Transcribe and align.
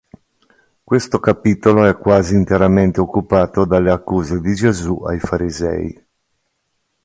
Questo 0.83 1.19
capitolo 1.19 1.85
è 1.85 1.95
quasi 1.95 2.33
interamente 2.33 2.99
occupato 2.99 3.65
dalle 3.65 3.91
accuse 3.91 4.39
di 4.41 4.55
Gesù 4.55 4.95
ai 5.03 5.19
farisei. 5.19 6.03